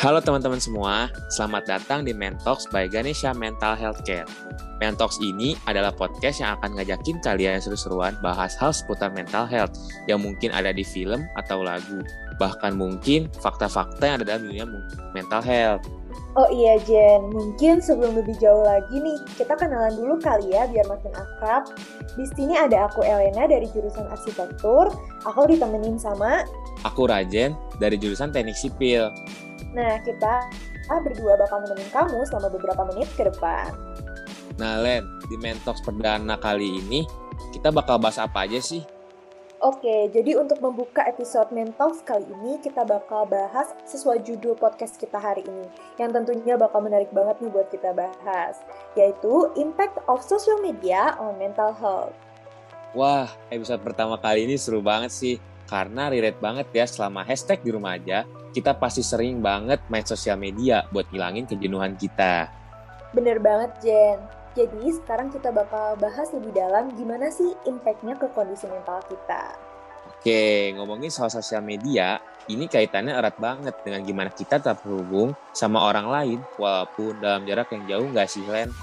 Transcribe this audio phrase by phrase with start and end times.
[0.00, 4.24] Halo teman-teman semua, selamat datang di Mentox by Ganesha Mental Healthcare.
[4.80, 9.76] Mentox ini adalah podcast yang akan ngajakin kalian seru-seruan bahas hal seputar mental health
[10.08, 12.00] yang mungkin ada di film atau lagu.
[12.40, 14.64] Bahkan mungkin fakta-fakta yang ada dalam dunia
[15.12, 15.84] mental health.
[16.32, 20.88] Oh iya Jen, mungkin sebelum lebih jauh lagi nih, kita kenalan dulu kali ya biar
[20.88, 21.68] makin akrab.
[22.16, 24.96] Di sini ada aku Elena dari jurusan arsitektur,
[25.28, 26.40] aku ditemenin sama...
[26.88, 29.12] Aku Rajen dari jurusan teknik sipil.
[29.70, 30.50] Nah, kita
[30.90, 33.70] berdua bakal menemuin kamu selama beberapa menit ke depan.
[34.58, 37.06] Nah, Len, di Mentox perdana kali ini,
[37.54, 38.82] kita bakal bahas apa aja sih?
[39.60, 45.20] Oke, jadi untuk membuka episode Mentox kali ini, kita bakal bahas sesuai judul podcast kita
[45.20, 45.68] hari ini,
[46.00, 48.56] yang tentunya bakal menarik banget nih buat kita bahas,
[48.96, 52.16] yaitu Impact of Social Media on Mental Health.
[52.96, 55.36] Wah, episode pertama kali ini seru banget sih,
[55.70, 60.34] karena relate banget ya selama hashtag di rumah aja, kita pasti sering banget main sosial
[60.34, 62.50] media buat ngilangin kejenuhan kita.
[63.14, 64.18] Bener banget, Jen.
[64.58, 69.54] Jadi sekarang kita bakal bahas lebih dalam gimana sih impact-nya ke kondisi mental kita.
[70.10, 72.18] Oke, ngomongin soal sosial media,
[72.50, 77.86] ini kaitannya erat banget dengan gimana kita terhubung sama orang lain walaupun dalam jarak yang
[77.86, 78.74] jauh nggak sih, Len?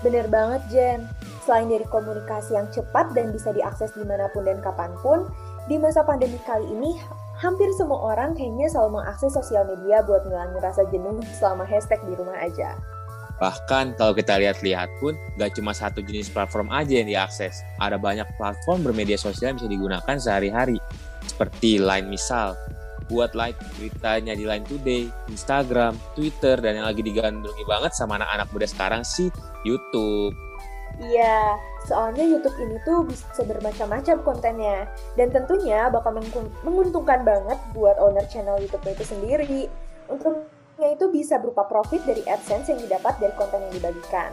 [0.00, 1.04] Bener banget, Jen.
[1.44, 5.28] Selain dari komunikasi yang cepat dan bisa diakses di mana pun dan kapan pun,
[5.70, 6.98] di masa pandemi kali ini
[7.38, 12.18] hampir semua orang kayaknya selalu mengakses sosial media buat ngilangin rasa jenuh selama hashtag di
[12.18, 12.74] rumah aja.
[13.38, 17.62] Bahkan kalau kita lihat-lihat pun, gak cuma satu jenis platform aja yang diakses.
[17.80, 20.76] Ada banyak platform bermedia sosial yang bisa digunakan sehari-hari.
[21.24, 22.52] Seperti Line misal,
[23.08, 28.52] buat like beritanya di Line Today, Instagram, Twitter, dan yang lagi digandrungi banget sama anak-anak
[28.52, 29.32] muda sekarang sih
[29.64, 30.49] YouTube.
[31.00, 31.56] Iya,
[31.88, 34.84] soalnya YouTube ini tuh bisa bermacam-macam kontennya.
[35.16, 36.20] Dan tentunya bakal
[36.60, 39.64] menguntungkan banget buat owner channel YouTube itu sendiri.
[40.12, 44.30] Untungnya itu bisa berupa profit dari AdSense yang didapat dari konten yang dibagikan.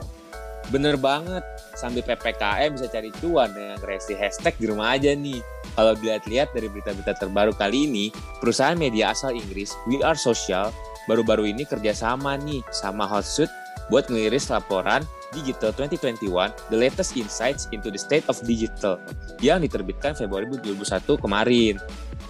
[0.67, 1.47] Bener banget,
[1.79, 5.39] sambil PPKM bisa cari cuan dengan kreasi hashtag di rumah aja nih.
[5.79, 8.05] Kalau dilihat-lihat dari berita-berita terbaru kali ini,
[8.43, 10.75] perusahaan media asal Inggris, We Are Social,
[11.07, 13.53] baru-baru ini kerjasama nih sama Hotsuite
[13.87, 15.03] buat ngeliris laporan
[15.35, 18.95] Digital 2021, The Latest Insights into the State of Digital,
[19.43, 21.75] yang diterbitkan Februari 2021 kemarin.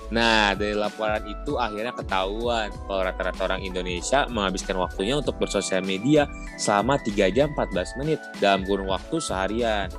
[0.08, 6.26] Nah, dari laporan itu akhirnya ketahuan kalau rata-rata orang Indonesia menghabiskan waktunya untuk bersosial media
[6.56, 9.92] selama 3 jam 14 menit dalam kurun waktu seharian.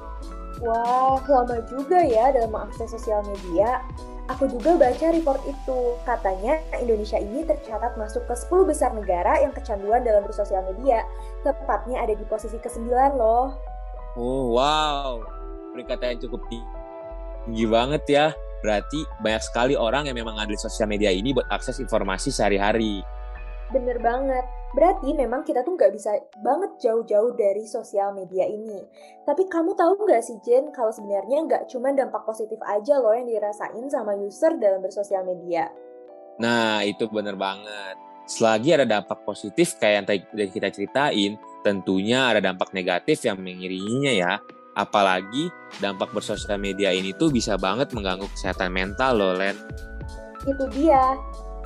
[0.59, 3.85] Wah, lama juga ya dalam mengakses sosial media.
[4.29, 5.97] Aku juga baca report itu.
[6.05, 11.09] Katanya Indonesia ini tercatat masuk ke 10 besar negara yang kecanduan dalam bersosial media.
[11.41, 13.57] Tepatnya ada di posisi ke-9 loh.
[14.21, 15.25] Oh, wow.
[15.73, 18.27] Peringkat yang cukup tinggi banget ya.
[18.61, 23.01] Berarti banyak sekali orang yang memang ngambil sosial media ini buat akses informasi sehari-hari.
[23.69, 24.45] Bener banget.
[24.77, 26.13] Berarti memang kita tuh nggak bisa
[26.45, 28.85] banget jauh-jauh dari sosial media ini.
[29.25, 33.29] Tapi kamu tahu nggak sih Jen, kalau sebenarnya nggak cuma dampak positif aja loh yang
[33.29, 35.73] dirasain sama user dalam bersosial media.
[36.37, 37.97] Nah, itu bener banget.
[38.29, 40.21] Selagi ada dampak positif kayak yang tadi
[40.53, 44.33] kita ceritain, tentunya ada dampak negatif yang mengiringinya ya.
[44.77, 45.49] Apalagi
[45.81, 49.57] dampak bersosial media ini tuh bisa banget mengganggu kesehatan mental loh, Len.
[50.45, 51.17] Itu dia.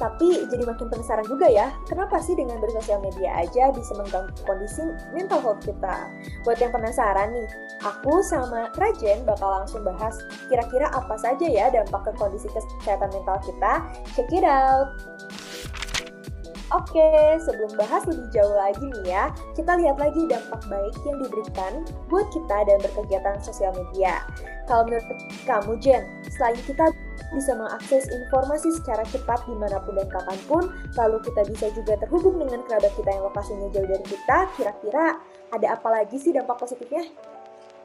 [0.02, 4.82] Tapi jadi makin penasaran juga ya, kenapa sih dengan bersosial media aja bisa mengganggu kondisi
[5.14, 6.10] mental health kita?
[6.42, 7.46] Buat yang penasaran nih,
[7.86, 10.18] aku sama Rajen bakal langsung bahas
[10.50, 13.86] kira-kira apa saja ya dampak ke kondisi kesehatan mental kita.
[14.18, 14.90] Check it out!
[16.72, 21.72] Oke, sebelum bahas lebih jauh lagi nih ya, kita lihat lagi dampak baik yang diberikan
[22.08, 24.24] buat kita dan berkegiatan sosial media.
[24.64, 25.04] Kalau menurut
[25.44, 26.88] kamu, Jen, selain kita
[27.30, 30.62] bisa mengakses informasi secara cepat di mana pun dan kapan pun,
[30.98, 35.04] lalu kita bisa juga terhubung dengan kerabat kita yang lokasinya jauh dari kita, kira-kira
[35.52, 37.06] ada apa lagi sih dampak positifnya?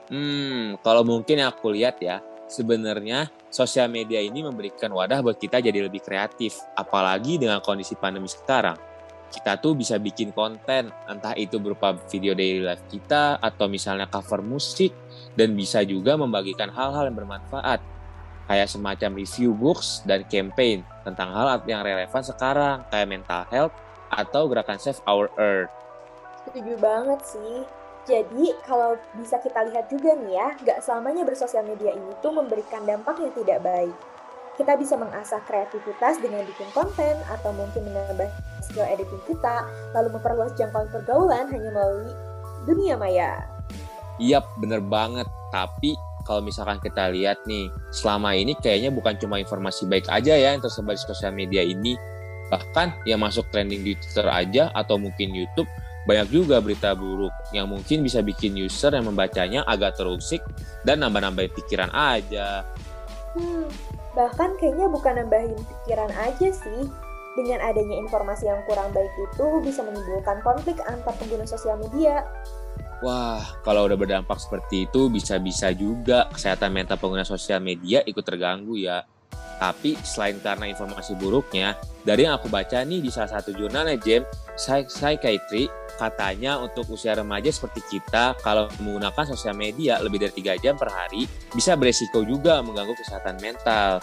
[0.08, 5.60] Hmm, kalau mungkin yang aku lihat ya, sebenarnya sosial media ini memberikan wadah buat kita
[5.60, 8.80] jadi lebih kreatif, apalagi dengan kondisi pandemi sekarang.
[9.28, 14.40] Kita tuh bisa bikin konten, entah itu berupa video daily life kita, atau misalnya cover
[14.40, 14.96] musik,
[15.36, 17.97] dan bisa juga membagikan hal-hal yang bermanfaat
[18.48, 23.76] kayak semacam review books dan campaign tentang hal yang relevan sekarang kayak mental health
[24.08, 25.72] atau gerakan Save Our Earth.
[26.48, 27.56] Setuju banget sih.
[28.08, 32.88] Jadi kalau bisa kita lihat juga nih ya, gak selamanya bersosial media ini tuh memberikan
[32.88, 33.92] dampak yang tidak baik.
[34.56, 38.32] Kita bisa mengasah kreativitas dengan bikin konten atau mungkin menambah
[38.64, 42.16] skill editing kita, lalu memperluas jangkauan pergaulan hanya melalui
[42.64, 43.44] dunia maya.
[44.24, 45.28] Yap, bener banget.
[45.52, 45.94] Tapi
[46.28, 50.60] kalau misalkan kita lihat nih, selama ini kayaknya bukan cuma informasi baik aja ya yang
[50.60, 51.96] tersebar di sosial media ini,
[52.48, 55.68] Bahkan yang masuk trending di Twitter aja atau mungkin YouTube
[56.08, 60.40] banyak juga berita buruk yang mungkin bisa bikin user yang membacanya agak terusik
[60.88, 62.64] dan nambah-nambahin pikiran aja.
[63.36, 63.68] Hmm,
[64.16, 66.84] bahkan kayaknya bukan nambahin pikiran aja sih.
[67.38, 72.26] Dengan adanya informasi yang kurang baik itu bisa menimbulkan konflik antar pengguna sosial media.
[72.98, 78.74] Wah, kalau udah berdampak seperti itu bisa-bisa juga kesehatan mental pengguna sosial media ikut terganggu
[78.74, 79.06] ya.
[79.58, 84.22] Tapi selain karena informasi buruknya, dari yang aku baca nih di salah satu jurnalnya Jem,
[84.58, 85.66] Psychiatry
[85.98, 90.94] katanya untuk usia remaja seperti kita kalau menggunakan sosial media lebih dari 3 jam per
[90.94, 91.26] hari
[91.58, 93.98] bisa beresiko juga mengganggu kesehatan mental.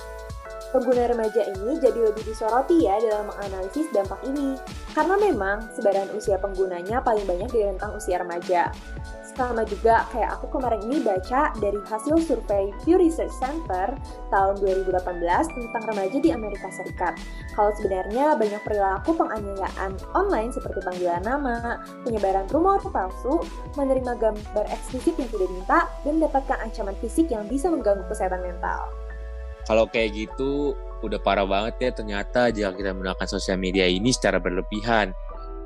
[0.74, 4.58] Pengguna remaja ini jadi lebih disoroti ya dalam menganalisis dampak ini.
[4.90, 8.74] Karena memang sebaran usia penggunanya paling banyak di rentang usia remaja.
[9.38, 13.94] Sama juga kayak aku kemarin ini baca dari hasil survei Pew Research Center
[14.34, 14.98] tahun 2018
[15.54, 17.22] tentang remaja di Amerika Serikat.
[17.54, 23.46] Kalau sebenarnya banyak perilaku penganiayaan online seperti panggilan nama, penyebaran rumor palsu,
[23.78, 29.03] menerima gambar eksplisit yang tidak diminta, dan mendapatkan ancaman fisik yang bisa mengganggu kesehatan mental.
[29.64, 34.40] Kalau kayak gitu, udah parah banget ya ternyata jika kita menggunakan sosial media ini secara
[34.40, 35.12] berlebihan.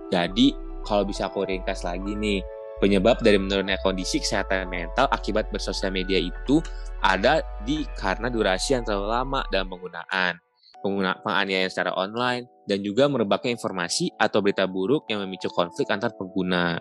[0.09, 0.55] Jadi,
[0.87, 2.41] kalau bisa aku ringkas lagi nih,
[2.79, 6.63] Penyebab dari menurunnya kondisi kesehatan mental akibat bersosial media itu
[7.03, 10.39] ada di karena durasi yang terlalu lama dalam penggunaan,
[10.79, 16.15] pengguna penganiayaan secara online, dan juga merebaknya informasi atau berita buruk yang memicu konflik antar
[16.15, 16.79] pengguna.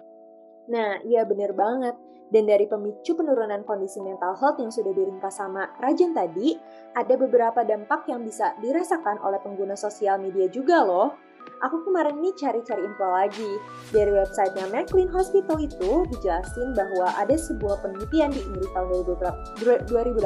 [0.68, 1.96] Nah, iya bener banget.
[2.28, 6.60] Dan dari pemicu penurunan kondisi mental health yang sudah diringkas sama Rajan tadi,
[6.92, 11.27] ada beberapa dampak yang bisa dirasakan oleh pengguna sosial media juga loh
[11.64, 13.52] aku kemarin nih cari-cari info lagi.
[13.92, 18.88] Dari websitenya McLean Hospital itu dijelasin bahwa ada sebuah penelitian di Inggris tahun
[19.88, 20.24] 2018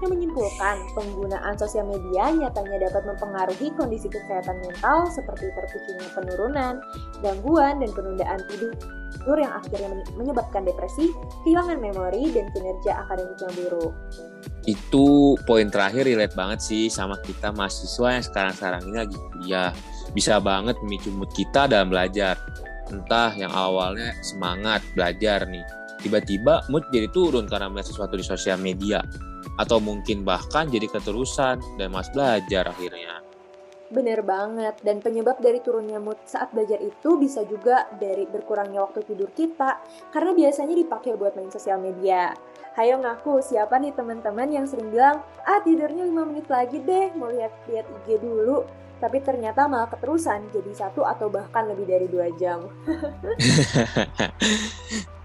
[0.00, 6.74] yang menyimpulkan penggunaan sosial media nyatanya dapat mempengaruhi kondisi kesehatan mental seperti terpicunya penurunan,
[7.20, 11.12] gangguan, dan penundaan tidur yang akhirnya menyebabkan depresi,
[11.44, 13.92] kehilangan memori, dan kinerja akademik yang buruk.
[14.64, 19.70] Itu poin terakhir relate banget sih sama kita mahasiswa yang sekarang-sekarang ini lagi kuliah
[20.10, 22.34] bisa banget memicu mood kita dalam belajar.
[22.90, 25.62] Entah yang awalnya semangat belajar nih,
[26.02, 28.98] tiba-tiba mood jadi turun karena melihat sesuatu di sosial media.
[29.56, 33.22] Atau mungkin bahkan jadi keterusan dan mas belajar akhirnya.
[33.90, 39.02] Bener banget, dan penyebab dari turunnya mood saat belajar itu bisa juga dari berkurangnya waktu
[39.02, 39.82] tidur kita,
[40.14, 42.30] karena biasanya dipakai buat main sosial media.
[42.78, 47.34] Hayo ngaku, siapa nih teman-teman yang sering bilang, ah tidurnya 5 menit lagi deh, mau
[47.34, 48.62] lihat-lihat IG dulu
[49.00, 52.68] tapi ternyata malah keterusan jadi satu atau bahkan lebih dari dua jam.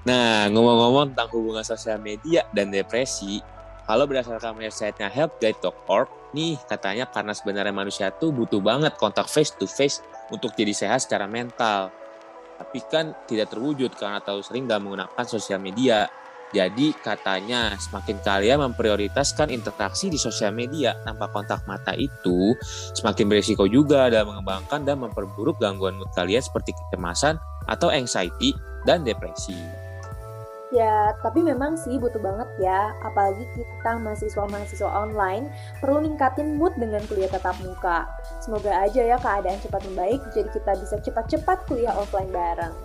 [0.07, 3.43] nah, ngomong-ngomong tentang hubungan sosial media dan depresi,
[3.85, 9.69] kalau berdasarkan websitenya helpguide.org, nih katanya karena sebenarnya manusia tuh butuh banget kontak face to
[9.69, 10.01] face
[10.33, 11.93] untuk jadi sehat secara mental.
[12.55, 16.07] Tapi kan tidak terwujud karena terlalu sering gak menggunakan sosial media.
[16.53, 22.53] Jadi katanya semakin kalian memprioritaskan interaksi di sosial media tanpa kontak mata itu,
[22.95, 28.53] semakin berisiko juga dalam mengembangkan dan memperburuk gangguan mood kalian seperti kecemasan atau anxiety
[28.85, 29.57] dan depresi.
[30.73, 35.47] Ya, tapi memang sih butuh banget ya, apalagi kita mahasiswa-mahasiswa online
[35.79, 38.09] perlu ningkatin mood dengan kuliah tatap muka.
[38.43, 42.75] Semoga aja ya keadaan cepat membaik, jadi kita bisa cepat-cepat kuliah offline bareng.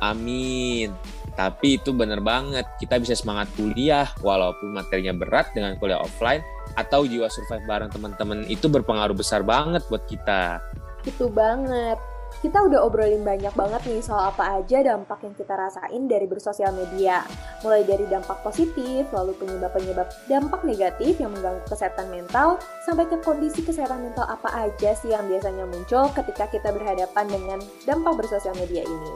[0.00, 0.92] Amin.
[1.36, 6.44] Tapi itu bener banget, kita bisa semangat kuliah walaupun materinya berat dengan kuliah offline
[6.76, 10.60] atau jiwa survive bareng teman-teman itu berpengaruh besar banget buat kita.
[11.06, 11.96] Itu banget.
[12.40, 16.70] Kita udah obrolin banyak banget nih soal apa aja dampak yang kita rasain dari bersosial
[16.72, 17.26] media.
[17.66, 23.66] Mulai dari dampak positif, lalu penyebab-penyebab dampak negatif yang mengganggu kesehatan mental, sampai ke kondisi
[23.66, 28.86] kesehatan mental apa aja sih yang biasanya muncul ketika kita berhadapan dengan dampak bersosial media
[28.86, 29.12] ini.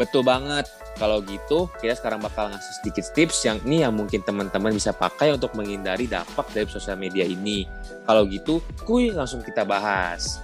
[0.00, 0.68] Betul banget.
[0.96, 5.32] Kalau gitu, kita sekarang bakal ngasih sedikit tips yang ini yang mungkin teman-teman bisa pakai
[5.32, 7.64] untuk menghindari dampak dari sosial media ini.
[8.04, 10.40] Kalau gitu, kuy langsung kita bahas.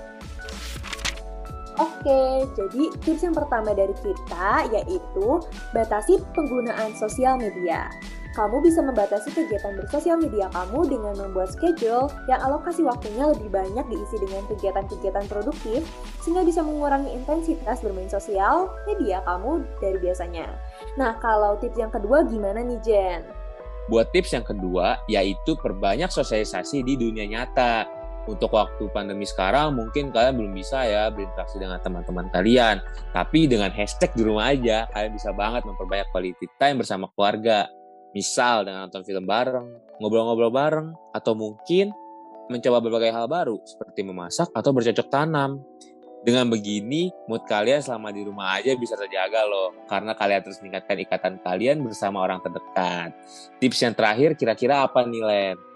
[1.78, 5.28] Oke, jadi tips yang pertama dari kita yaitu
[5.70, 7.86] batasi penggunaan sosial media
[8.36, 13.84] kamu bisa membatasi kegiatan bersosial media kamu dengan membuat schedule yang alokasi waktunya lebih banyak
[13.88, 15.84] diisi dengan kegiatan-kegiatan produktif
[16.20, 20.46] sehingga bisa mengurangi intensitas bermain sosial media kamu dari biasanya.
[21.00, 23.20] Nah, kalau tips yang kedua gimana nih Jen?
[23.88, 27.88] Buat tips yang kedua yaitu perbanyak sosialisasi di dunia nyata
[28.28, 32.84] untuk waktu pandemi sekarang mungkin kalian belum bisa ya berinteraksi dengan teman-teman kalian.
[33.16, 37.72] Tapi dengan hashtag di rumah aja, kalian bisa banget memperbanyak quality time bersama keluarga.
[38.16, 41.92] Misal dengan nonton film bareng, ngobrol-ngobrol bareng, atau mungkin
[42.48, 45.60] mencoba berbagai hal baru seperti memasak atau bercocok tanam.
[46.18, 50.98] Dengan begini, mood kalian selama di rumah aja bisa terjaga loh, karena kalian terus meningkatkan
[50.98, 53.14] ikatan kalian bersama orang terdekat.
[53.62, 55.67] Tips yang terakhir kira-kira apa nih, Len?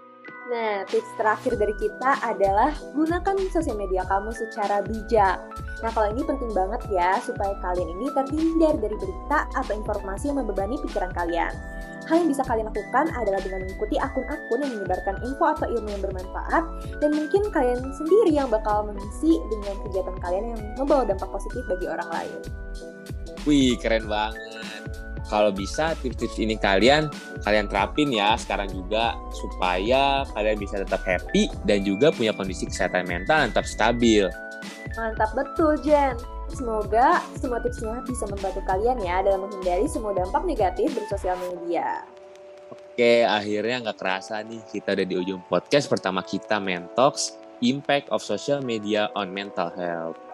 [0.52, 5.40] Nah, tips terakhir dari kita adalah gunakan sosial media kamu secara bijak.
[5.80, 10.44] Nah, kalau ini penting banget ya, supaya kalian ini terhindar dari berita atau informasi yang
[10.44, 11.56] membebani pikiran kalian.
[12.04, 16.02] Hal yang bisa kalian lakukan adalah dengan mengikuti akun-akun yang menyebarkan info atau ilmu yang
[16.04, 16.64] bermanfaat,
[17.00, 21.88] dan mungkin kalian sendiri yang bakal mengisi dengan kegiatan kalian yang membawa dampak positif bagi
[21.88, 22.38] orang lain.
[23.48, 24.61] Wih, keren banget.
[25.32, 27.08] Kalau bisa tips-tips ini kalian
[27.40, 33.08] kalian terapin ya sekarang juga supaya kalian bisa tetap happy dan juga punya kondisi kesehatan
[33.08, 34.28] mental yang tetap stabil.
[34.92, 36.20] Mantap betul, Jen.
[36.52, 42.04] Semoga semua tipsnya bisa membantu kalian ya dalam menghindari semua dampak negatif dari sosial media.
[42.68, 48.20] Oke, akhirnya nggak kerasa nih kita udah di ujung podcast pertama kita Mentox, Impact of
[48.20, 50.31] Social Media on Mental Health.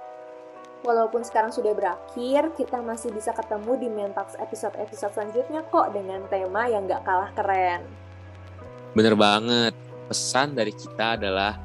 [0.86, 6.70] Walaupun sekarang sudah berakhir, kita masih bisa ketemu di Mentox episode-episode selanjutnya kok dengan tema
[6.70, 7.82] yang nggak kalah keren.
[8.94, 9.74] Bener banget,
[10.06, 11.58] pesan dari kita adalah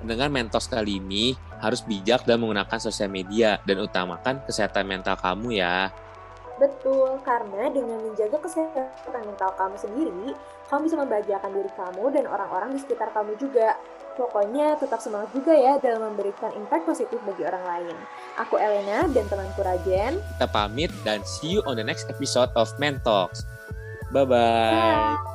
[0.00, 5.60] dengan Mentox kali ini harus bijak dan menggunakan sosial media dan utamakan kesehatan mental kamu
[5.60, 5.92] ya.
[6.54, 10.26] Betul, karena dengan menjaga kesehatan mental kamu sendiri,
[10.70, 13.74] kamu bisa membahagiakan diri kamu dan orang-orang di sekitar kamu juga.
[14.14, 17.96] Pokoknya tetap semangat juga ya dalam memberikan impact positif bagi orang lain.
[18.38, 20.22] Aku Elena dan temanku Rajen.
[20.38, 23.42] Kita pamit dan see you on the next episode of Mentalks.
[24.14, 25.18] Bye-bye.
[25.18, 25.33] Bye.